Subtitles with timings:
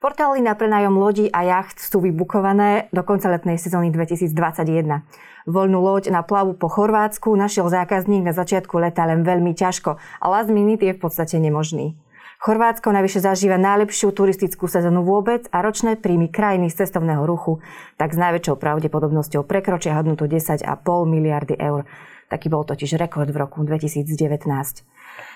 [0.00, 5.04] Portály na prenajom lodí a jacht sú vybukované do konca letnej sezóny 2021.
[5.44, 10.26] Voľnú loď na plavu po Chorvátsku našiel zákazník na začiatku leta len veľmi ťažko a
[10.32, 12.00] last minute je v podstate nemožný.
[12.40, 17.60] Chorvátsko najvyššie zažíva najlepšiu turistickú sezónu vôbec a ročné príjmy krajiny z cestovného ruchu
[18.00, 20.64] tak s najväčšou pravdepodobnosťou prekročia hodnotu 10,5
[21.04, 21.84] miliardy eur.
[22.30, 24.06] Taký bol totiž rekord v roku 2019.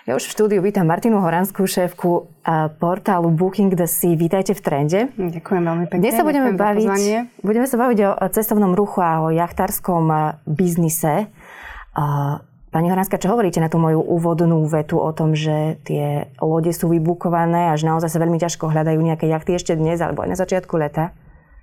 [0.06, 2.30] Ja už v štúdiu vítam Martinu Horanskú, šéfku
[2.78, 4.14] portálu Booking the Sea.
[4.14, 5.00] Vítajte v trende.
[5.18, 5.98] Ďakujem veľmi pekne.
[5.98, 11.26] Dnes sa budeme baviť, budeme sa baviť o cestovnom ruchu a o jachtárskom biznise.
[12.70, 16.94] Pani Horanská, čo hovoríte na tú moju úvodnú vetu o tom, že tie lode sú
[16.94, 20.38] vybukované a že naozaj sa veľmi ťažko hľadajú nejaké jachty ešte dnes alebo aj na
[20.38, 21.10] začiatku leta?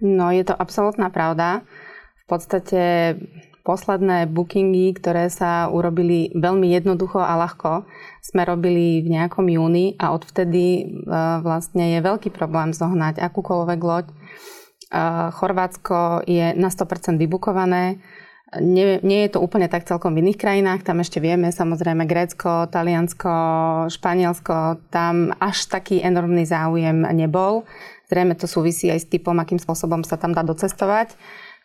[0.03, 1.63] No, je to absolútna pravda.
[2.19, 3.15] V podstate
[3.61, 7.85] posledné bookingy, ktoré sa urobili veľmi jednoducho a ľahko,
[8.21, 10.83] sme robili v nejakom júni a odvtedy e,
[11.41, 14.05] vlastne je veľký problém zohnať akúkoľvek loď.
[14.09, 14.13] E,
[15.33, 18.01] Chorvátsko je na 100% vybukované.
[18.59, 22.67] Nie, nie je to úplne tak celkom v iných krajinách, tam ešte vieme, samozrejme Grécko,
[22.67, 23.31] Taliansko,
[23.87, 27.63] Španielsko, tam až taký enormný záujem nebol.
[28.11, 31.15] Zrejme to súvisí aj s typom, akým spôsobom sa tam dá docestovať.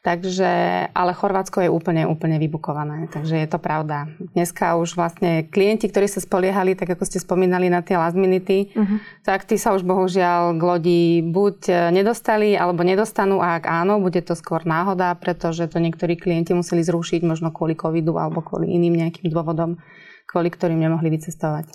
[0.07, 0.51] Takže,
[0.95, 4.07] ale Chorvátsko je úplne, úplne vybukované, takže je to pravda.
[4.39, 8.71] Dneska už vlastne klienti, ktorí sa spoliehali, tak ako ste spomínali na tie last minute,
[8.71, 9.03] uh-huh.
[9.27, 13.99] tak tí sa už bohužiaľ k lodi buď e, nedostali, alebo nedostanú a ak áno,
[13.99, 18.79] bude to skôr náhoda, pretože to niektorí klienti museli zrušiť možno kvôli covidu alebo kvôli
[18.79, 19.83] iným nejakým dôvodom,
[20.31, 21.67] kvôli ktorým nemohli vycestovať.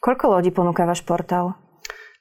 [0.00, 1.52] Koľko lodí ponúka váš portál?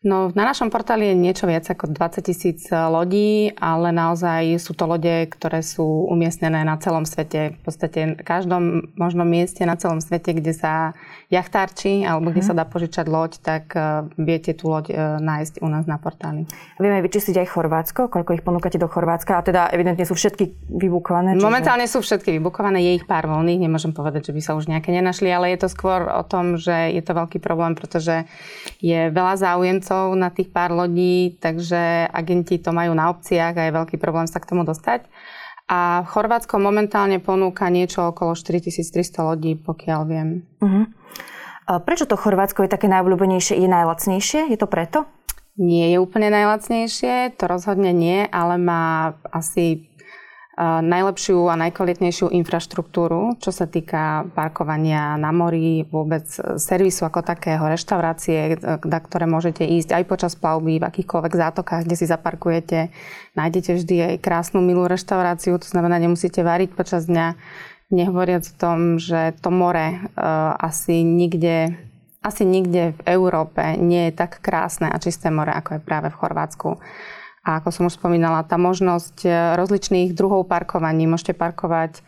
[0.04, 4.84] No, na našom portáli je niečo viac ako 20 tisíc lodí, ale naozaj sú to
[4.84, 7.56] lode, ktoré sú umiestnené na celom svete.
[7.56, 10.92] V podstate v každom možnom mieste na celom svete, kde sa
[11.32, 12.52] jachtárči alebo kde hmm.
[12.52, 16.52] sa dá požičať loď, tak uh, viete tú loď uh, nájsť u nás na portáli.
[16.84, 18.12] Vieme vyčistiť aj Chorvátsko?
[18.12, 19.40] Koľko ich ponúkate do Chorvátska?
[19.40, 21.40] A teda evidentne sú všetky vybukované?
[21.40, 21.48] Čiže...
[21.48, 23.72] Momentálne sú všetky vybukované, je ich pár voľných.
[23.72, 26.92] Nemôžem povedať, že by sa už nejaké nenašli, ale je to skôr o tom, že
[26.92, 28.28] je to veľký problém, pretože
[28.84, 33.66] je veľa záujemcov kusov na tých pár lodí, takže agenti to majú na opciách a
[33.70, 35.06] je veľký problém sa k tomu dostať.
[35.70, 40.44] A Chorvátsko momentálne ponúka niečo okolo 4300 lodí, pokiaľ viem.
[40.60, 40.86] Uh-huh.
[41.70, 44.52] A prečo to Chorvátsko je také najobľúbenejšie, je najlacnejšie?
[44.52, 45.08] Je to preto?
[45.56, 49.93] Nie je úplne najlacnejšie, to rozhodne nie, ale má asi
[50.62, 56.30] najlepšiu a najkvalitnejšiu infraštruktúru, čo sa týka parkovania na mori, vôbec
[56.62, 61.96] servisu ako takého, reštaurácie, na ktoré môžete ísť aj počas plavby, v akýchkoľvek zátokách, kde
[61.98, 62.94] si zaparkujete.
[63.34, 67.34] Nájdete vždy aj krásnu, milú reštauráciu, to znamená, nemusíte variť počas dňa.
[67.90, 71.78] Nehovoriac o tom, že to more uh, asi nikde
[72.24, 76.20] asi nikde v Európe nie je tak krásne a čisté more, ako je práve v
[76.24, 76.80] Chorvátsku.
[77.44, 81.04] A ako som už spomínala, tá možnosť e, rozličných druhov parkovaní.
[81.04, 82.02] Môžete parkovať e,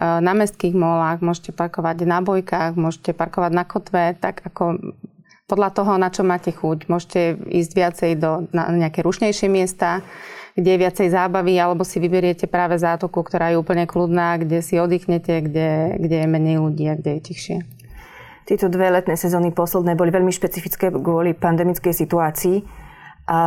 [0.00, 4.96] na mestských molách, môžete parkovať na bojkách, môžete parkovať na kotve, tak ako
[5.48, 6.88] podľa toho, na čo máte chuť.
[6.88, 10.04] Môžete ísť viacej do na nejaké rušnejšie miesta,
[10.56, 14.76] kde je viacej zábavy, alebo si vyberiete práve zátoku, ktorá je úplne kľudná, kde si
[14.76, 17.56] oddychnete, kde, kde je menej ľudí a kde je tichšie.
[18.48, 22.56] Tieto dve letné sezóny posledné boli veľmi špecifické kvôli pandemickej situácii.
[23.28, 23.40] A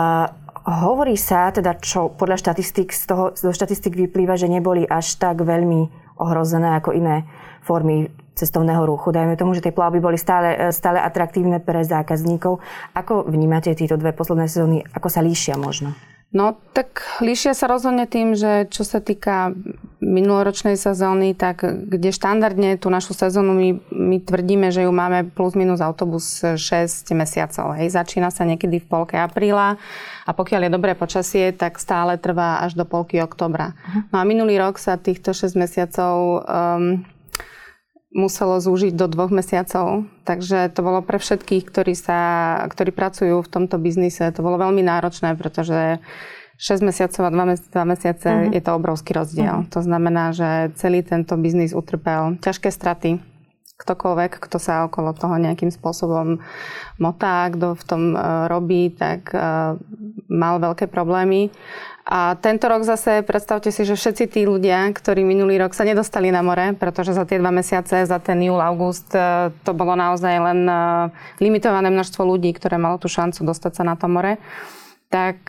[0.61, 5.41] Hovorí sa, teda čo podľa štatistik, z toho, zo štatistik vyplýva, že neboli až tak
[5.41, 5.89] veľmi
[6.21, 7.25] ohrozené ako iné
[7.65, 9.09] formy cestovného ruchu.
[9.09, 12.61] Dajme tomu, že tie plavby boli stále, stále atraktívne pre zákazníkov.
[12.93, 14.85] Ako vnímate tieto dve posledné sezóny?
[14.93, 15.97] Ako sa líšia možno?
[16.31, 19.51] No tak líšia sa rozhodne tým, že čo sa týka
[19.99, 25.59] minuloročnej sezóny, tak kde štandardne tú našu sezónu my, my tvrdíme, že ju máme plus
[25.59, 27.75] minus autobus 6 mesiacov.
[27.75, 27.99] Hej.
[27.99, 29.75] Začína sa niekedy v polke apríla
[30.23, 33.75] a pokiaľ je dobré počasie, tak stále trvá až do polky oktobra.
[33.75, 34.07] Uh-huh.
[34.15, 37.03] No a minulý rok sa týchto 6 mesiacov um,
[38.11, 40.05] muselo zúžiť do dvoch mesiacov.
[40.27, 42.19] Takže to bolo pre všetkých, ktorí, sa,
[42.67, 46.03] ktorí pracujú v tomto biznise, to bolo veľmi náročné, pretože
[46.61, 48.53] 6 mesiacov a 2 mesiace, 2 mesiace uh-huh.
[48.53, 49.65] je to obrovský rozdiel.
[49.65, 49.71] Uh-huh.
[49.73, 53.17] To znamená, že celý tento biznis utrpel ťažké straty.
[53.81, 56.37] Ktokoľvek, kto sa okolo toho nejakým spôsobom
[57.01, 59.73] motá, kto v tom uh, robí, tak uh,
[60.29, 61.49] mal veľké problémy.
[62.05, 66.33] A tento rok zase predstavte si, že všetci tí ľudia, ktorí minulý rok sa nedostali
[66.33, 70.33] na more, pretože za tie dva mesiace, za ten júl, august, e, to bolo naozaj
[70.41, 70.73] len e,
[71.37, 74.41] limitované množstvo ľudí, ktoré malo tú šancu dostať sa na to more,
[75.11, 75.43] tak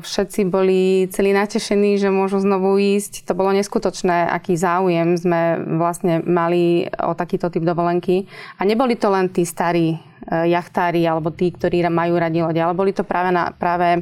[0.00, 3.28] všetci boli celí natešení, že môžu znovu ísť.
[3.28, 8.24] To bolo neskutočné, aký záujem sme vlastne mali o takýto typ dovolenky.
[8.56, 12.96] A neboli to len tí starí jachtári alebo tí, ktorí majú radi lode, ale boli
[12.96, 14.00] to práve, na, práve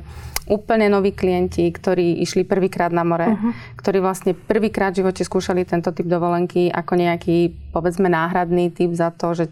[0.49, 3.53] úplne noví klienti, ktorí išli prvýkrát na more, uh-huh.
[3.77, 9.13] ktorí vlastne prvýkrát v živote skúšali tento typ dovolenky ako nejaký, povedzme, náhradný typ za
[9.13, 9.45] to, že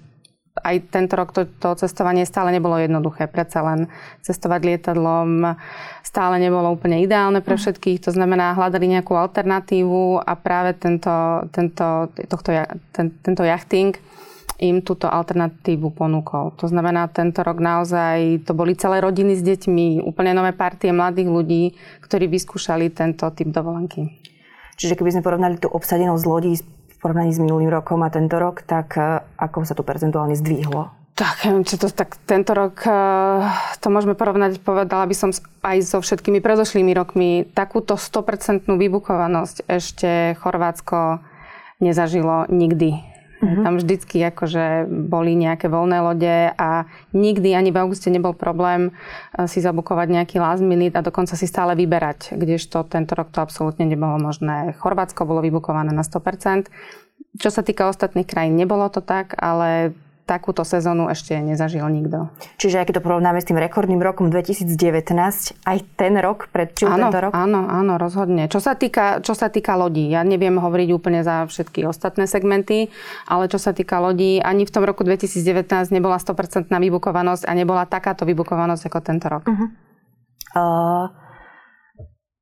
[0.64, 3.28] aj tento rok to, to cestovanie stále nebolo jednoduché.
[3.28, 3.92] Predsa len
[4.24, 5.52] cestovať lietadlom
[6.00, 7.60] stále nebolo úplne ideálne pre mhm.
[7.60, 7.98] všetkých.
[8.08, 11.12] To znamená, hľadali nejakú alternatívu a práve tento,
[11.52, 12.50] tento, tohto,
[12.96, 13.92] ten, tento jachting
[14.56, 16.56] im túto alternatívu ponúkol.
[16.56, 21.28] To znamená, tento rok naozaj to boli celé rodiny s deťmi, úplne nové partie mladých
[21.28, 21.62] ľudí,
[22.00, 24.08] ktorí vyskúšali tento typ dovolenky.
[24.76, 28.64] Čiže keby sme porovnali tú obsadenosť lodí v porovnaní s minulým rokom a tento rok,
[28.64, 30.92] tak e, ako sa to percentuálne zdvihlo?
[31.16, 32.92] Tak, čo to, tak tento rok e,
[33.80, 35.32] to môžeme porovnať, povedala by som
[35.64, 37.48] aj so všetkými predošlými rokmi.
[37.56, 41.24] Takúto 100% vybukovanosť ešte Chorvátsko
[41.80, 43.15] nezažilo nikdy.
[43.46, 43.62] Mm-hmm.
[43.62, 49.46] Tam vždycky akože boli nejaké voľné lode a nikdy ani v auguste nebol problém e,
[49.46, 53.86] si zabukovať nejaký last minute a dokonca si stále vyberať, kdežto tento rok to absolútne
[53.86, 54.74] nebolo možné.
[54.82, 56.66] Chorvátsko bolo vybukované na 100%.
[57.38, 59.94] Čo sa týka ostatných krajín, nebolo to tak, ale
[60.26, 62.28] takúto sezónu ešte nezažil nikto.
[62.58, 64.74] Čiže ak to porovnáme s tým rekordným rokom 2019,
[65.62, 67.30] aj ten rok pred áno, tento rok?
[67.32, 68.50] Áno, áno, rozhodne.
[68.50, 72.90] Čo sa, týka, čo sa týka lodí, ja neviem hovoriť úplne za všetky ostatné segmenty,
[73.30, 77.86] ale čo sa týka lodí, ani v tom roku 2019 nebola 100% vybukovanosť a nebola
[77.86, 79.46] takáto vybukovanosť ako tento rok.
[79.46, 79.66] Uh-huh.
[80.58, 81.25] Uh...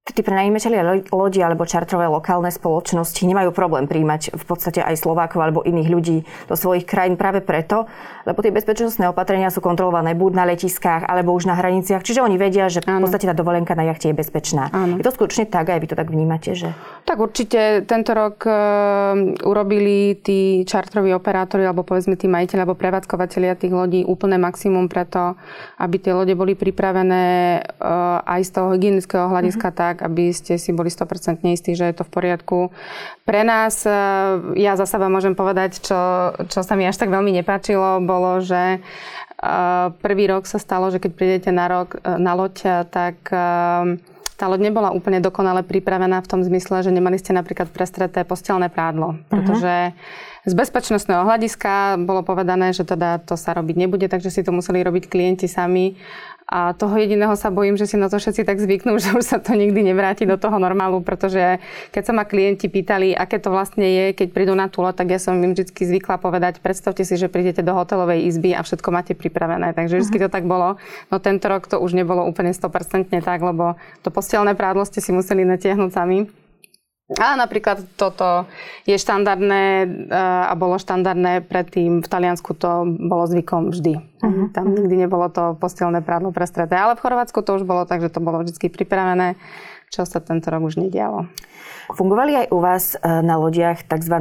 [0.05, 5.65] Tí prenajímateľia lodi alebo čartrové lokálne spoločnosti nemajú problém príjmať v podstate aj Slovákov alebo
[5.65, 7.89] iných ľudí do svojich krajín práve preto,
[8.29, 12.37] lebo tie bezpečnostné opatrenia sú kontrolované buď na letiskách alebo už na hraniciach, čiže oni
[12.37, 14.69] vedia, že v podstate tá dovolenka na jachte je bezpečná.
[14.77, 15.01] Áno.
[15.01, 16.53] Je to skutočne tak, aj vy to tak vnímate?
[16.53, 16.77] Že...
[17.09, 23.57] Tak určite tento rok uh, urobili tí čartroví operátori alebo povedzme tí majiteľi alebo prevádzkovateľia
[23.57, 25.41] tých lodí úplné maximum preto,
[25.81, 27.25] aby tie lode boli pripravené
[27.81, 29.81] uh, aj z toho hygienického hľadiska mm-hmm.
[29.81, 32.59] tak, tak, aby ste si boli 100% istí, že je to v poriadku.
[33.23, 33.95] Pre nás, e,
[34.59, 38.77] ja za seba môžem povedať, čo, čo sa mi až tak veľmi nepáčilo, bolo, že
[38.77, 38.79] e,
[40.03, 43.23] prvý rok sa stalo, že keď prídete na, rok, e, na loď, tak
[44.35, 48.67] tá loď nebola úplne dokonale pripravená v tom zmysle, že nemali ste napríklad prestreté postelné
[48.67, 49.15] prádlo.
[49.15, 49.23] Mhm.
[49.31, 49.75] Pretože
[50.45, 54.85] z bezpečnostného hľadiska bolo povedané, že teda to sa robiť nebude, takže si to museli
[54.85, 55.97] robiť klienti sami.
[56.55, 59.39] A toho jediného sa bojím, že si na to všetci tak zvyknú, že už sa
[59.43, 61.59] to nikdy nevráti do toho normálu, pretože
[61.91, 65.19] keď sa ma klienti pýtali, aké to vlastne je, keď prídu na túlo, tak ja
[65.19, 69.19] som im vždy zvykla povedať, predstavte si, že prídete do hotelovej izby a všetko máte
[69.19, 69.75] pripravené.
[69.75, 70.79] Takže vždy to tak bolo.
[71.11, 73.75] No tento rok to už nebolo úplne 100% tak, lebo
[74.07, 76.44] to postelné prádlo ste si museli natiahnuť sami.
[77.05, 78.49] A napríklad toto
[78.89, 82.01] je štandardné eh, a bolo štandardné predtým.
[82.01, 84.01] V Taliansku to bolo zvykom vždy.
[84.25, 84.49] Uh-huh.
[84.57, 86.81] Tam nikdy nebolo to postelné prádlo prestreté.
[86.81, 89.37] Ale v Chorvátsku to už bolo tak, že to bolo vždy pripravené,
[89.93, 91.29] čo sa tento rok už nedialo.
[91.93, 94.17] Fungovali aj u vás eh, na lodiach tzv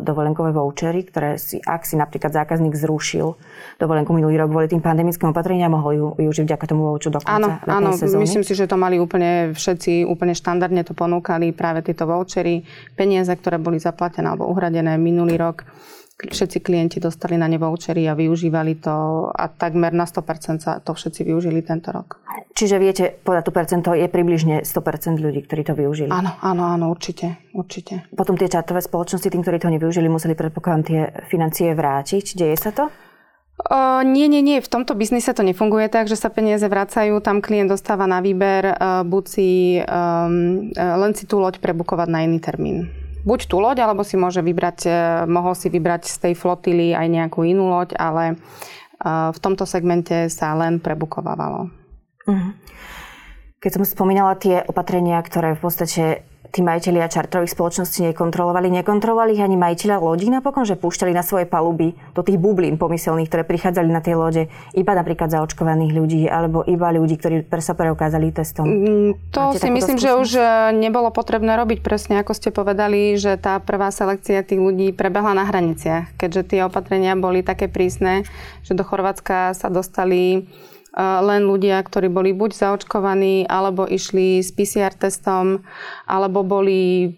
[0.00, 3.36] dovolenkové vouchery, ktoré si, ak si napríklad zákazník zrušil
[3.76, 7.34] dovolenku minulý rok kvôli tým pandemickým opatreniam, mohol ju využiť vďaka tomu voucheru do konca
[7.34, 8.24] Áno, áno sezóny.
[8.24, 12.64] myslím si, že to mali úplne všetci, úplne štandardne to ponúkali práve tieto vouchery,
[12.94, 15.66] peniaze, ktoré boli zaplatené alebo uhradené minulý rok
[16.14, 20.94] všetci klienti dostali na ne vouchery a využívali to a takmer na 100% sa to
[20.94, 22.22] všetci využili tento rok.
[22.54, 26.14] Čiže viete, podľa tú percento je približne 100% ľudí, ktorí to využili?
[26.14, 28.06] Áno, áno, áno, určite, určite.
[28.14, 32.38] Potom tie čartové spoločnosti, tým, ktorí to nevyužili, museli predpokladám tie financie vrátiť.
[32.38, 32.94] Deje sa to?
[33.54, 34.62] O, nie, nie, nie.
[34.62, 37.18] V tomto biznise to nefunguje tak, že sa peniaze vracajú.
[37.22, 42.22] Tam klient dostáva na výber, uh, buď si um, len si tú loď prebukovať na
[42.22, 44.90] iný termín buď tú loď, alebo si môže vybrať, e,
[45.26, 48.34] mohol si vybrať z tej flotily aj nejakú inú loď, ale e,
[49.32, 51.72] v tomto segmente sa len prebukovávalo.
[52.28, 52.52] Uh-huh.
[53.58, 56.04] Keď som spomínala tie opatrenia, ktoré v podstate
[56.50, 58.68] tí majiteľia čartrových spoločností nekontrolovali.
[58.68, 63.30] Nekontrolovali ich ani majiteľia lodí napokon, že púšťali na svoje paluby do tých bublín pomyselných,
[63.30, 68.28] ktoré prichádzali na tie lode, iba napríklad zaočkovaných ľudí, alebo iba ľudí, ktorí sa preukázali
[68.34, 68.68] testom.
[68.68, 70.04] Mm, to Máte si myslím, skúsenosť?
[70.04, 70.44] že už e,
[70.84, 75.48] nebolo potrebné robiť presne, ako ste povedali, že tá prvá selekcia tých ľudí prebehla na
[75.48, 78.28] hraniciach, keďže tie opatrenia boli také prísne,
[78.62, 80.44] že do Chorvátska sa dostali
[80.98, 85.66] len ľudia, ktorí boli buď zaočkovaní, alebo išli s PCR testom,
[86.06, 87.14] alebo boli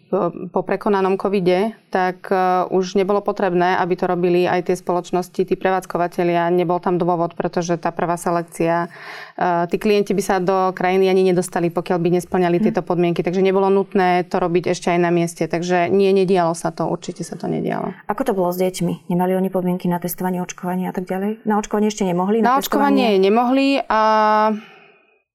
[0.48, 1.76] po prekonanom covide.
[1.96, 6.52] Tak uh, už nebolo potrebné, aby to robili aj tie spoločnosti, tí prevádzkovateľia.
[6.52, 11.32] Nebol tam dôvod, pretože tá prvá selekcia, uh, tí klienti by sa do krajiny ani
[11.32, 13.24] nedostali, pokiaľ by nesplňali tieto podmienky.
[13.24, 15.48] Takže nebolo nutné to robiť ešte aj na mieste.
[15.48, 17.96] Takže nie, nedialo sa to, určite sa to nedialo.
[18.12, 19.08] Ako to bolo s deťmi?
[19.08, 21.48] Nemali oni podmienky na testovanie, očkovanie a tak ďalej?
[21.48, 22.44] Na očkovanie ešte nemohli?
[22.44, 24.02] Na, na očkovanie nemohli a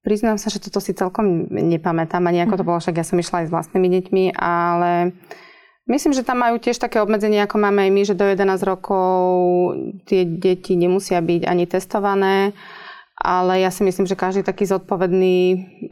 [0.02, 2.68] Priznám sa, že toto si celkom nepamätám ani ako to mhm.
[2.74, 5.14] bolo, však ja som išla aj s vlastnými deťmi, ale
[5.90, 9.14] myslím, že tam majú tiež také obmedzenie, ako máme aj my, že do 11 rokov
[10.06, 12.54] tie deti nemusia byť ani testované,
[13.22, 15.38] ale ja si myslím, že každý taký zodpovedný,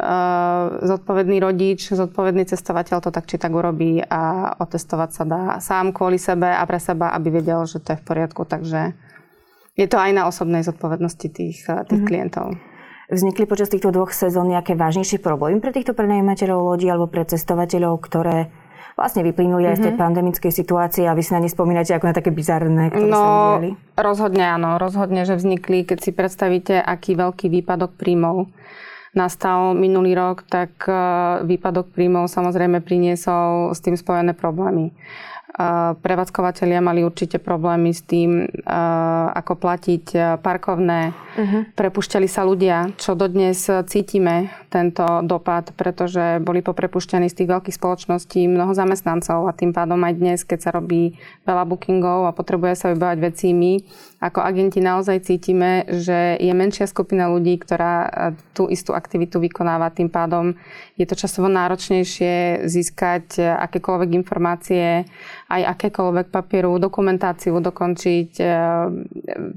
[0.03, 5.95] uh, zodpovedný rodič, zodpovedný cestovateľ to tak či tak urobí a otestovať sa dá sám
[5.95, 8.43] kvôli sebe a pre seba, aby vedel, že to je v poriadku.
[8.43, 8.99] Takže
[9.79, 12.09] je to aj na osobnej zodpovednosti tých, tých mm-hmm.
[12.11, 12.59] klientov.
[13.11, 17.99] Vznikli počas týchto dvoch sezón nejaké vážnejšie problémy pre týchto prenajímateľov lodí alebo pre cestovateľov,
[18.07, 18.55] ktoré
[19.01, 19.73] vlastne vyplynuli mm-hmm.
[19.73, 20.01] aj z tej mhm.
[20.05, 23.29] pandemickej situácie a vy si na ne spomínate ako na také bizarné, ktoré no, sa
[23.57, 23.71] udiali?
[23.97, 28.53] rozhodne áno, rozhodne, že vznikli, keď si predstavíte, aký veľký výpadok príjmov
[29.17, 30.95] nastal minulý rok, tak e,
[31.49, 34.93] výpadok príjmov samozrejme priniesol s tým spojené problémy.
[36.01, 38.49] Prevádzkovateľia mali určite problémy s tým,
[39.35, 41.13] ako platiť parkovné.
[41.41, 41.65] Uh-huh.
[41.73, 48.45] Prepušťali sa ľudia, čo dodnes cítime tento dopad, pretože boli poprepušťaní z tých veľkých spoločností
[48.45, 51.17] mnoho zamestnancov a tým pádom aj dnes, keď sa robí
[51.49, 53.81] veľa bookingov a potrebuje sa vybávať veci my,
[54.21, 58.13] ako agenti naozaj cítime, že je menšia skupina ľudí, ktorá
[58.53, 59.89] tú istú aktivitu vykonáva.
[59.97, 60.53] Tým pádom
[61.01, 65.09] je to časovo náročnejšie získať akékoľvek informácie
[65.51, 68.31] aj akékoľvek papierovú dokumentáciu dokončiť.
[68.39, 68.47] E,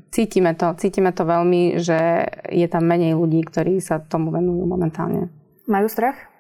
[0.10, 5.32] cítime to, cítime to veľmi, že je tam menej ľudí, ktorí sa tomu venujú momentálne.
[5.66, 6.34] Majú strach?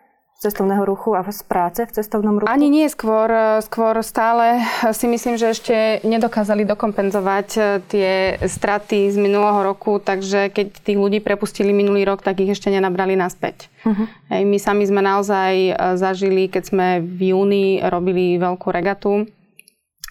[0.43, 2.51] cestovného ruchu a z práce v cestovnom ruchu?
[2.51, 3.31] Ani nie, skôr,
[3.63, 4.59] skôr stále
[4.99, 8.11] si myslím, že ešte nedokázali dokompenzovať e, tie
[8.43, 13.15] straty z minulého roku, takže keď tých ľudí prepustili minulý rok, tak ich ešte nenabrali
[13.15, 13.71] naspäť.
[13.87, 14.03] Uh-huh.
[14.27, 19.23] Hej, my sami sme naozaj e, zažili, keď sme v júni robili veľkú regatu,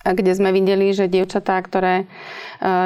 [0.02, 2.04] kde sme videli, že dievčatá, ktoré e,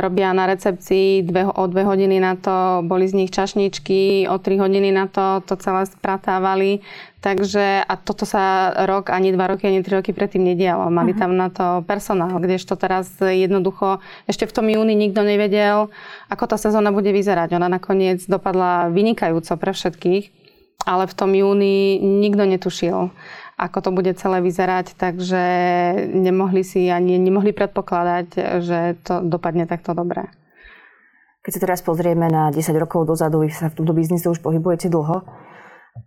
[0.05, 4.61] robia na recepcii dve, o dve hodiny na to, boli z nich čašničky, o tri
[4.61, 6.85] hodiny na to to celé spratávali.
[7.25, 10.93] Takže a toto sa rok, ani dva roky, ani tri roky predtým nedialo.
[10.93, 11.21] Mali uh-huh.
[11.25, 15.89] tam na to personál, kdežto teraz jednoducho ešte v tom júni nikto nevedel,
[16.29, 17.57] ako tá sezóna bude vyzerať.
[17.57, 20.25] Ona nakoniec dopadla vynikajúco pre všetkých,
[20.87, 23.11] ale v tom júni nikto netušil
[23.57, 25.43] ako to bude celé vyzerať, takže
[26.13, 30.29] nemohli si ani nemohli predpokladať, že to dopadne takto dobre.
[31.41, 34.93] Keď sa teraz pozrieme na 10 rokov dozadu, vy sa v tomto biznise už pohybujete
[34.93, 35.25] dlho.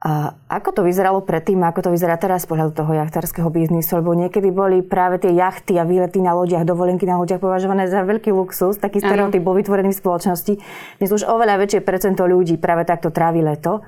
[0.06, 3.98] A ako to vyzeralo predtým, ako to vyzerá teraz z pohľadu toho jachtárskeho biznisu?
[3.98, 8.06] Lebo niekedy boli práve tie jachty a výlety na lodiach, dovolenky na lodiach považované za
[8.06, 8.78] veľký luxus.
[8.78, 10.54] Taký stereotyp bol vytvorený v spoločnosti.
[11.02, 13.82] Dnes už oveľa väčšie percento ľudí práve takto trávi leto.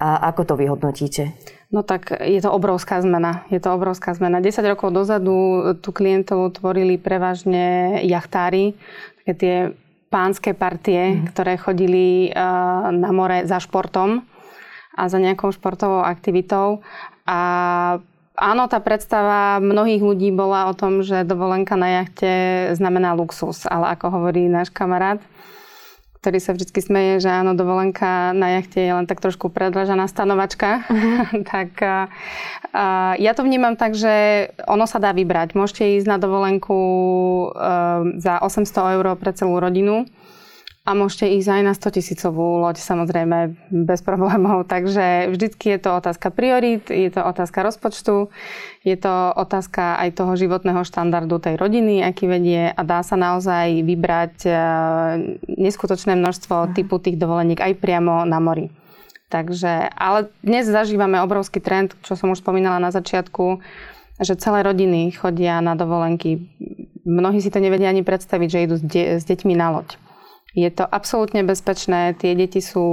[0.00, 1.36] A ako to vyhodnotíte?
[1.72, 3.48] No tak je to obrovská zmena.
[3.48, 4.44] Je to obrovská zmena.
[4.44, 8.76] 10 rokov dozadu tu klientov tvorili prevažne jachtári,
[9.24, 9.56] také tie
[10.12, 11.32] pánske partie, mm.
[11.32, 14.20] ktoré chodili uh, na more za športom
[14.92, 16.84] a za nejakou športovou aktivitou.
[17.24, 17.40] A
[18.36, 22.32] áno, tá predstava mnohých ľudí bola o tom, že dovolenka na jachte
[22.76, 23.64] znamená luxus.
[23.64, 25.24] Ale ako hovorí náš kamarát,
[26.22, 30.86] ktorý sa vždy smeje, že áno, dovolenka na jachte je len tak trošku predražaná stanovačka.
[31.52, 31.82] Tak
[33.18, 35.58] ja to vnímam tak, že ono sa dá vybrať.
[35.58, 37.46] Môžete ísť na dovolenku e,
[38.22, 40.06] za 800 eur pre celú rodinu
[40.82, 44.66] a môžete ísť aj na 100 tisícovú loď, samozrejme, bez problémov.
[44.74, 48.34] Takže vždycky je to otázka priorít, je to otázka rozpočtu,
[48.82, 53.86] je to otázka aj toho životného štandardu tej rodiny, aký vedie a dá sa naozaj
[53.86, 54.50] vybrať e,
[55.54, 58.74] neskutočné množstvo typu tých dovoleniek aj priamo na mori.
[59.30, 63.62] Takže, ale dnes zažívame obrovský trend, čo som už spomínala na začiatku,
[64.18, 66.42] že celé rodiny chodia na dovolenky.
[67.06, 70.01] Mnohí si to nevedia ani predstaviť, že idú s, de- s deťmi na loď.
[70.52, 72.84] Je to absolútne bezpečné, tie deti sú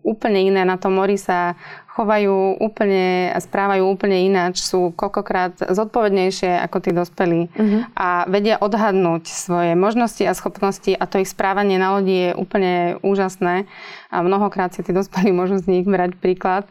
[0.00, 1.52] úplne iné, na tom mori sa
[1.94, 7.80] chovajú úplne a správajú úplne ináč, sú koľkokrát zodpovednejšie ako tí dospelí uh-huh.
[7.94, 12.98] a vedia odhadnúť svoje možnosti a schopnosti a to ich správanie na lodi je úplne
[13.06, 13.70] úžasné
[14.10, 16.66] a mnohokrát si tí dospelí môžu z nich brať príklad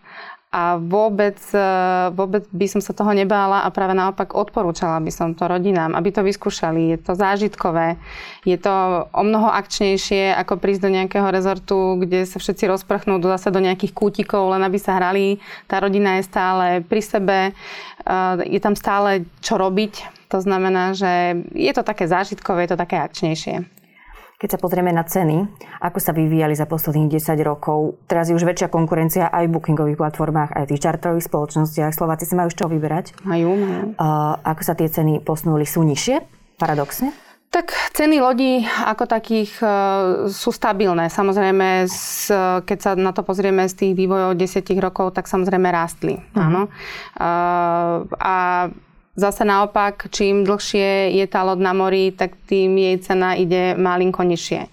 [0.53, 1.65] a vôbec, e,
[2.13, 6.13] vôbec by som sa toho nebála a práve naopak odporúčala by som to rodinám, aby
[6.13, 6.93] to vyskúšali.
[6.93, 7.97] Je to zážitkové,
[8.45, 13.33] je to o mnoho akčnejšie, ako prísť do nejakého rezortu, kde sa všetci rozprchnú do
[13.33, 15.41] zase do nejakých kútikov, len aby sa hrali.
[15.65, 17.51] Tá rodina je stále pri sebe, e,
[18.45, 22.97] je tam stále čo robiť, To znamená, že je to také zážitkové, je to také
[22.97, 23.82] akčnejšie.
[24.41, 25.47] Keď sa pozrieme na ceny,
[25.79, 29.99] ako sa vyvíjali za posledných 10 rokov, teraz je už väčšia konkurencia aj v bookingových
[29.99, 31.95] platformách, aj v tých čartrových spoločnostiach.
[31.95, 33.15] Slováci si majú z čoho vyberať.
[33.23, 33.81] Majú, majú.
[33.95, 35.63] Uh, ako sa tie ceny posunuli?
[35.63, 36.25] Sú nižšie?
[36.59, 37.15] Paradoxne?
[37.53, 41.13] Tak ceny lodí ako takých uh, sú stabilné.
[41.13, 42.33] Samozrejme, z,
[42.65, 46.17] keď sa na to pozrieme z tých vývojov 10 rokov, tak samozrejme rástli.
[46.17, 46.41] Uh-huh.
[46.49, 46.61] Áno.
[47.13, 48.35] Uh, a
[49.13, 54.25] Zase naopak, čím dlhšie je tá loď na mori, tak tým jej cena ide malinko
[54.25, 54.65] nižšie.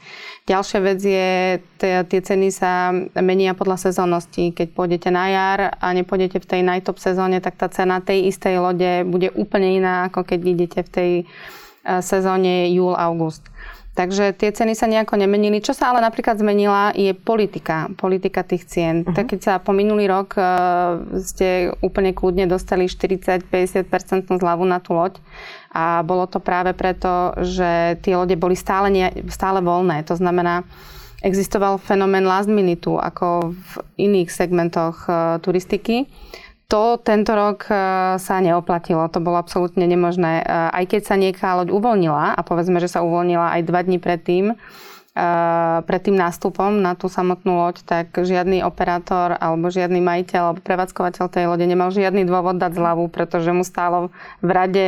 [0.49, 2.89] Ďalšia vec je, tie ceny sa
[3.21, 4.57] menia podľa sezónnosti.
[4.57, 8.65] Keď pôjdete na jar a nepôjdete v tej najtop sezóne, tak tá cena tej istej
[8.65, 13.45] lode bude úplne iná, ako keď idete v tej eh, sezóne júl-august.
[13.91, 15.59] Takže tie ceny sa nejako nemenili.
[15.59, 17.91] Čo sa ale napríklad zmenila, je politika.
[17.99, 19.03] Politika tých cien.
[19.03, 19.11] Uh-huh.
[19.11, 24.95] Tak keď sa po minulý rok uh, ste úplne kľudne dostali 40-50% zľavu na tú
[24.95, 25.19] loď.
[25.75, 30.07] A bolo to práve preto, že tie lode boli stále, nie, stále voľné.
[30.07, 30.63] To znamená,
[31.27, 36.07] existoval fenomén last minute, ako v iných segmentoch uh, turistiky
[36.71, 37.75] to tento rok e,
[38.23, 39.11] sa neoplatilo.
[39.11, 40.41] To bolo absolútne nemožné.
[40.41, 43.99] E, aj keď sa nieká loď uvoľnila, a povedzme, že sa uvoľnila aj dva dní
[43.99, 44.55] predtým,
[45.85, 51.25] pred tým nástupom na tú samotnú loď, tak žiadny operátor alebo žiadny majiteľ alebo prevádzkovateľ
[51.27, 54.87] tej lode nemal žiadny dôvod dať zľavu, pretože mu stálo v rade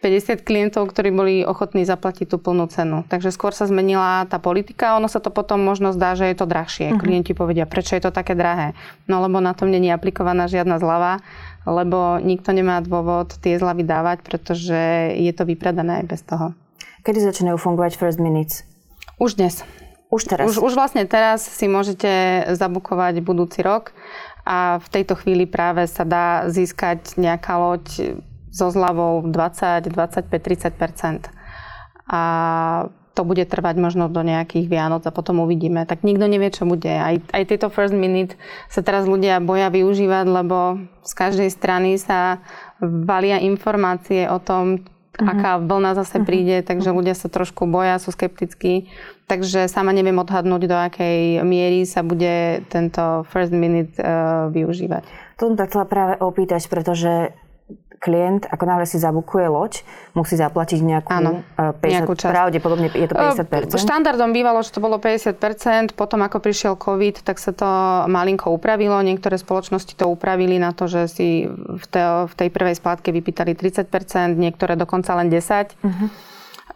[0.00, 3.04] 50 klientov, ktorí boli ochotní zaplatiť tú plnú cenu.
[3.12, 6.48] Takže skôr sa zmenila tá politika, ono sa to potom možno zdá, že je to
[6.48, 6.96] drahšie.
[6.96, 7.00] Uh-huh.
[7.04, 8.72] Klienti povedia, prečo je to také drahé?
[9.04, 11.20] No lebo na tom není aplikovaná žiadna zľava,
[11.68, 16.56] lebo nikto nemá dôvod tie zľavy dávať, pretože je to vypredané aj bez toho.
[17.04, 18.69] Kedy začínajú fungovať First Minutes?
[19.20, 19.64] Už dnes.
[20.10, 20.50] Už teraz?
[20.50, 23.94] Už, už vlastne teraz si môžete zabukovať budúci rok
[24.42, 28.16] a v tejto chvíli práve sa dá získať nejaká loď
[28.50, 31.30] so zľavou 20, 25, 30
[32.10, 32.20] A
[33.14, 35.86] to bude trvať možno do nejakých Vianoc a potom uvidíme.
[35.86, 36.90] Tak nikto nevie, čo bude.
[36.90, 38.34] Aj, aj tieto first minute
[38.66, 42.42] sa teraz ľudia boja využívať, lebo z každej strany sa
[42.80, 44.82] valia informácie o tom,
[45.20, 45.32] uh-huh.
[45.36, 48.88] aká vlna zase príde, takže ľudia sa trošku boja, sú skeptickí.
[49.28, 55.06] Takže sama neviem odhadnúť, do akej miery sa bude tento first minute uh, využívať.
[55.38, 57.32] To som chcela práve opýtať, pretože
[58.00, 59.84] klient, ako náhle si zabukuje loď,
[60.16, 62.32] musí zaplatiť nejakú, Áno, 50, e, nejakú časť.
[62.32, 63.76] Pravdepodobne je to 50%.
[63.76, 67.68] E, štandardom bývalo, že to bolo 50%, potom ako prišiel COVID, tak sa to
[68.08, 68.96] malinko upravilo.
[69.04, 73.52] Niektoré spoločnosti to upravili na to, že si v, te, v tej prvej splátke vypýtali
[73.52, 73.84] 30%,
[74.40, 75.76] niektoré dokonca len 10%.
[75.84, 76.08] Uh-huh.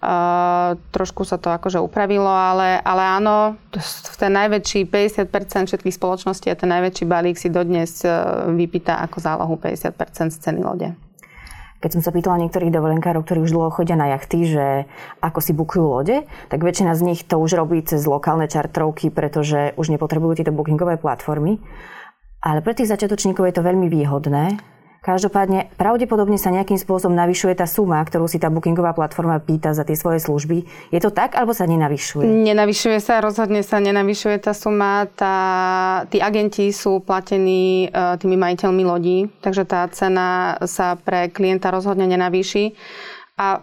[0.05, 5.33] Uh, trošku sa to akože upravilo, ale, ale áno, v ten najväčší 50%
[5.65, 8.05] všetkých spoločností a ten najväčší balík si dodnes
[8.53, 10.93] vypýta ako zálohu 50% z ceny lode.
[11.85, 14.89] Keď som sa pýtala niektorých dovolenkárov, ktorí už dlho chodia na jachty, že
[15.21, 19.77] ako si bukujú lode, tak väčšina z nich to už robí cez lokálne čartrovky, pretože
[19.77, 21.61] už nepotrebujú tieto bookingové platformy.
[22.41, 24.57] Ale pre tých začiatočníkov je to veľmi výhodné,
[25.05, 29.85] Každopádne, pravdepodobne sa nejakým spôsobom navyšuje tá suma, ktorú si tá bookingová platforma pýta za
[29.85, 30.65] tie svoje služby.
[30.89, 32.25] Je to tak, alebo sa nenavyšuje?
[32.25, 35.05] Nenavyšuje sa, rozhodne sa nenavyšuje tá suma.
[35.13, 35.37] Tá,
[36.09, 42.09] tí agenti sú platení uh, tými majiteľmi lodí, takže tá cena sa pre klienta rozhodne
[42.09, 42.73] nenavýši.
[43.37, 43.61] A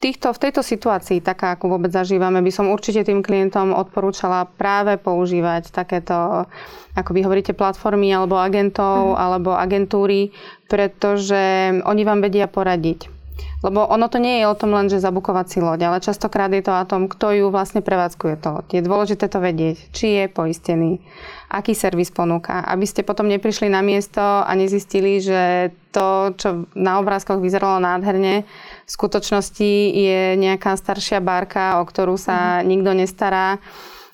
[0.00, 4.96] týchto, v tejto situácii, taká ako vôbec zažívame, by som určite tým klientom odporúčala práve
[4.96, 6.48] používať takéto,
[6.96, 9.20] ako vy hovoríte, platformy alebo agentov mm.
[9.20, 10.32] alebo agentúry,
[10.66, 13.20] pretože oni vám vedia poradiť.
[13.60, 16.64] Lebo ono to nie je o tom len, že zabukovať si loď, ale častokrát je
[16.64, 18.66] to o tom, kto ju vlastne prevádzkuje to loď.
[18.72, 21.04] Je dôležité to vedieť, či je poistený,
[21.52, 27.04] aký servis ponúka, aby ste potom neprišli na miesto a nezistili, že to, čo na
[27.04, 28.48] obrázkoch vyzeralo nádherne,
[28.90, 32.66] v skutočnosti je nejaká staršia bárka, o ktorú sa mm.
[32.66, 33.62] nikto nestará.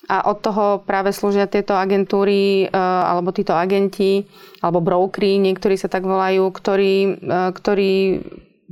[0.06, 4.28] A od toho práve slúžia tieto agentúry e, alebo títo agenti
[4.60, 7.10] alebo brokery, niektorí sa tak volajú, ktorí, e,
[7.56, 7.92] ktorí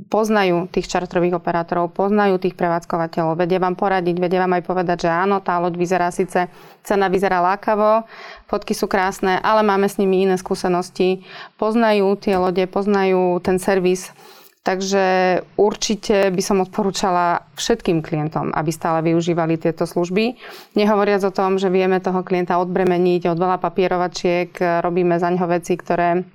[0.07, 5.09] poznajú tých čartrových operátorov, poznajú tých prevádzkovateľov, vedia vám poradiť, vedia vám aj povedať, že
[5.09, 6.51] áno, tá loď vyzerá síce,
[6.83, 8.03] cena vyzerá lákavo,
[8.45, 11.23] fotky sú krásne, ale máme s nimi iné skúsenosti,
[11.55, 14.11] poznajú tie lode, poznajú ten servis,
[14.65, 15.05] Takže
[15.61, 20.41] určite by som odporúčala všetkým klientom, aby stále využívali tieto služby.
[20.73, 25.77] Nehovoriac o tom, že vieme toho klienta odbremeniť od veľa papierovačiek, robíme za ňo veci,
[25.77, 26.25] ktoré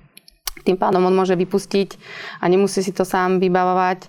[0.63, 1.99] tým pádom on môže vypustiť
[2.39, 4.07] a nemusí si to sám vybavovať.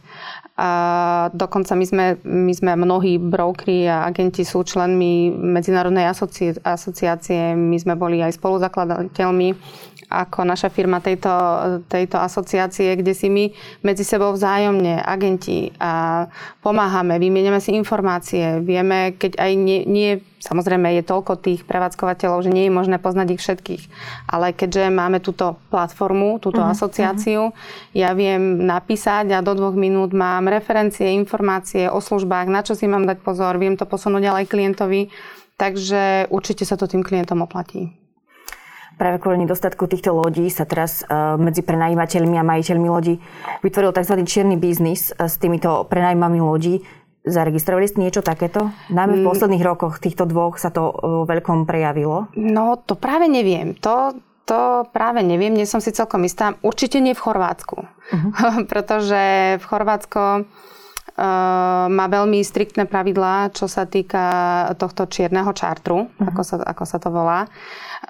[0.53, 6.05] A dokonca my sme, my sme mnohí brokery a agenti sú členmi Medzinárodnej
[6.61, 7.57] asociácie.
[7.57, 9.49] My sme boli aj spoluzakladateľmi
[10.13, 11.33] ako naša firma tejto,
[11.89, 13.49] tejto asociácie, kde si my
[13.81, 16.29] medzi sebou vzájomne, agenti, a
[16.61, 22.51] pomáhame, vymieniame si informácie, vieme, keď aj nie, nie Samozrejme je toľko tých prevádzkovateľov, že
[22.51, 23.83] nie je možné poznať ich všetkých.
[24.27, 27.95] Ale keďže máme túto platformu, túto uh-huh, asociáciu, uh-huh.
[27.95, 32.91] ja viem napísať a do dvoch minút mám referencie, informácie o službách, na čo si
[32.91, 35.01] mám dať pozor, viem to posunúť ďalej klientovi.
[35.55, 37.95] Takže určite sa to tým klientom oplatí.
[38.99, 43.15] Práve kvôli nedostatku týchto lodí sa teraz uh, medzi prenajímateľmi a majiteľmi lodí
[43.65, 44.21] vytvoril tzv.
[44.27, 46.85] čierny biznis uh, s týmito prenajímami lodí.
[47.23, 48.75] Zaregistrovali ste niečo takéto?
[48.91, 49.31] Najmä v mm.
[49.31, 52.27] posledných rokoch týchto dvoch sa to vo veľkom prejavilo?
[52.35, 53.79] No, to práve neviem.
[53.79, 56.59] To, to práve neviem, nie som si celkom istá.
[56.67, 57.79] Určite nie v Chorvátsku.
[57.79, 58.31] Uh-huh.
[58.71, 66.27] Pretože v Chorvátsko uh, má veľmi striktné pravidlá, čo sa týka tohto čierneho čartru, uh-huh.
[66.27, 67.47] ako, sa, ako sa to volá.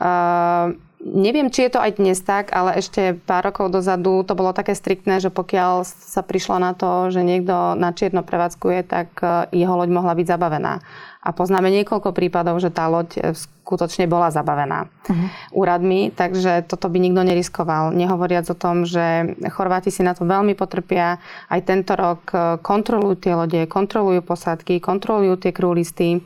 [0.01, 0.72] Uh,
[1.03, 4.71] Neviem, či je to aj dnes tak, ale ešte pár rokov dozadu to bolo také
[4.71, 9.75] striktné, že pokiaľ sa prišlo na to, že niekto na čierno prevádzkuje, tak e, jeho
[9.75, 10.79] loď mohla byť zabavená.
[11.23, 15.29] A poznáme niekoľko prípadov, že tá loď e, skutočne bola zabavená uh-huh.
[15.51, 17.91] úradmi, takže toto by nikto neriskoval.
[17.91, 21.19] Nehovoriac o tom, že Chorváti si na to veľmi potrpia.
[21.51, 26.23] Aj tento rok e, kontrolujú tie lode, kontrolujú posádky, kontrolujú tie krúlisty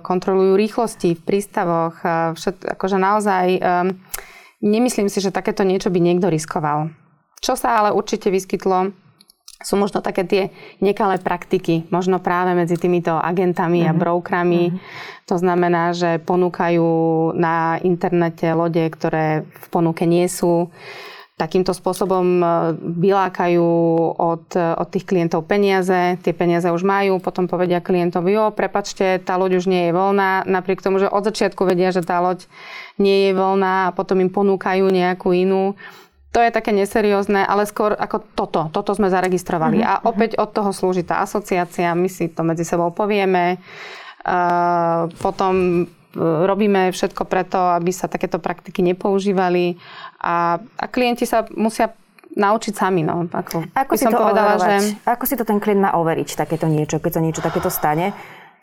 [0.00, 2.00] kontrolujú rýchlosti v prístavoch.
[2.36, 3.46] Všet, akože naozaj
[4.64, 6.92] nemyslím si, že takéto niečo by niekto riskoval.
[7.40, 8.92] Čo sa ale určite vyskytlo,
[9.60, 10.42] sú možno také tie
[10.80, 13.92] nekalé praktiky, možno práve medzi týmito agentami mm-hmm.
[13.92, 14.00] a mhm.
[14.00, 14.62] brokrami.
[14.72, 14.80] Mm-hmm.
[15.28, 16.90] To znamená, že ponúkajú
[17.36, 20.72] na internete lode, ktoré v ponuke nie sú
[21.40, 22.44] takýmto spôsobom e,
[22.76, 23.68] vylákajú
[24.20, 29.40] od, od tých klientov peniaze, tie peniaze už majú, potom povedia klientovi, jo, prepačte, tá
[29.40, 32.44] loď už nie je voľná, napriek tomu, že od začiatku vedia, že tá loď
[33.00, 35.72] nie je voľná a potom im ponúkajú nejakú inú.
[36.30, 39.82] To je také neseriózne, ale skôr ako toto, toto sme zaregistrovali.
[39.82, 43.58] Uh-huh, a opäť od toho slúži tá asociácia, my si to medzi sebou povieme.
[44.20, 49.78] Uh, potom robíme všetko preto, aby sa takéto praktiky nepoužívali
[50.18, 51.94] a, a klienti sa musia
[52.34, 53.02] naučiť sami.
[53.02, 53.26] No.
[53.26, 54.94] Ako, ako, si som to povedala, že...
[55.02, 58.14] ako si to ten klient má overiť, takéto niečo, keď sa niečo takéto stane?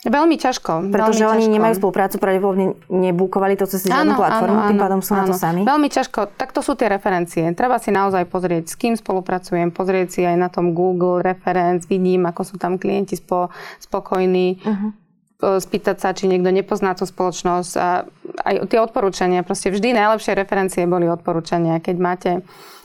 [0.07, 0.93] Veľmi ťažko.
[0.93, 1.55] Pretože veľmi oni ťažko.
[1.57, 5.19] nemajú spoluprácu, pravdepodobne nebúkovali to cez žiadnu platformu, áno, tým pádom sú áno.
[5.19, 5.62] na to sami.
[5.65, 6.38] Veľmi ťažko.
[6.38, 7.49] Tak to sú tie referencie.
[7.57, 12.29] Treba si naozaj pozrieť, s kým spolupracujem, pozrieť si aj na tom Google reference, vidím,
[12.29, 13.49] ako sú tam klienti spo,
[13.81, 14.47] spokojní.
[14.62, 15.06] Uh-huh
[15.38, 17.71] spýtať sa, či niekto nepozná tú spoločnosť.
[17.78, 18.10] A
[18.41, 21.78] aj tie odporúčania, proste vždy najlepšie referencie boli odporúčania.
[21.78, 22.32] Keď máte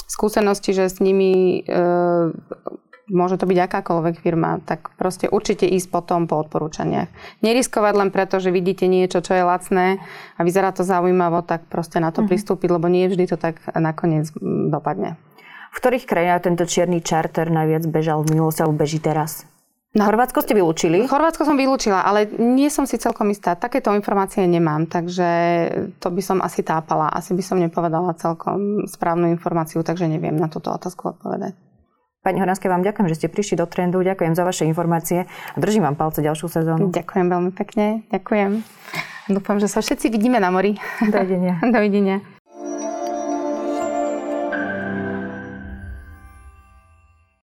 [0.04, 1.80] skúsenosti, že s nimi e,
[3.08, 7.08] môže to byť akákoľvek firma, tak proste určite ísť potom po odporúčaniach.
[7.40, 10.04] Neriskovať len preto, že vidíte niečo, čo je lacné
[10.36, 12.30] a vyzerá to zaujímavo, tak proste na to mm-hmm.
[12.30, 14.28] pristúpiť, lebo nie vždy to tak nakoniec
[14.68, 15.16] dopadne.
[15.72, 19.48] V ktorých krajinách tento čierny čarter najviac bežal v minulosti alebo beží teraz?
[19.92, 21.04] Na Chorvátsko ste vylúčili?
[21.04, 23.52] Chorvátsko som vylúčila, ale nie som si celkom istá.
[23.52, 25.28] Takéto informácie nemám, takže
[26.00, 27.12] to by som asi tápala.
[27.12, 31.52] Asi by som nepovedala celkom správnu informáciu, takže neviem na túto otázku odpovedať.
[32.24, 34.00] Pani Horanské, vám ďakujem, že ste prišli do trendu.
[34.00, 36.88] Ďakujem za vaše informácie a držím vám palce ďalšiu sezónu.
[36.88, 38.08] Ďakujem veľmi pekne.
[38.08, 38.64] Ďakujem.
[39.28, 40.78] Dúfam, že sa všetci vidíme na mori.
[41.04, 41.60] Dovidenia.
[41.76, 42.24] Dovidenia.